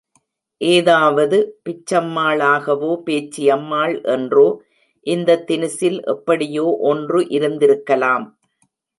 ஏதாவது 0.61 1.37
பிச்சம்மாளாகவோ, 1.65 2.89
பேச்சியம்மாள் 3.05 3.93
என்றோ 4.05 4.45
இந்த 5.07 5.43
தினுசில் 5.47 5.99
எப்படியோ 6.05 6.65
ஒன்று 6.81 7.21
இருந்திருக்கலாம். 7.37 8.25